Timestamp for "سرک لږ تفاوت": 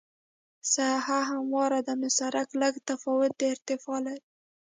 2.17-3.31